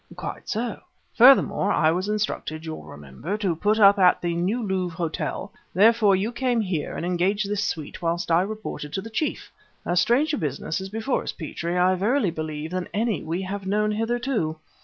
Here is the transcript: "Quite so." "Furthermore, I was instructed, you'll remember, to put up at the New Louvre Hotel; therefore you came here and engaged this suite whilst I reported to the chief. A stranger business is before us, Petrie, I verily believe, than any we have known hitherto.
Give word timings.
"Quite 0.15 0.49
so." 0.49 0.81
"Furthermore, 1.13 1.71
I 1.71 1.91
was 1.91 2.09
instructed, 2.09 2.65
you'll 2.65 2.81
remember, 2.85 3.37
to 3.37 3.55
put 3.55 3.77
up 3.79 3.99
at 3.99 4.19
the 4.19 4.33
New 4.33 4.63
Louvre 4.63 4.97
Hotel; 4.97 5.53
therefore 5.75 6.15
you 6.15 6.31
came 6.31 6.59
here 6.59 6.97
and 6.97 7.05
engaged 7.05 7.47
this 7.47 7.63
suite 7.63 8.01
whilst 8.01 8.31
I 8.31 8.41
reported 8.41 8.93
to 8.93 9.01
the 9.01 9.11
chief. 9.11 9.51
A 9.85 9.95
stranger 9.95 10.37
business 10.37 10.81
is 10.81 10.89
before 10.89 11.21
us, 11.21 11.31
Petrie, 11.33 11.77
I 11.77 11.93
verily 11.93 12.31
believe, 12.31 12.71
than 12.71 12.89
any 12.95 13.21
we 13.21 13.43
have 13.43 13.67
known 13.67 13.91
hitherto. 13.91 14.57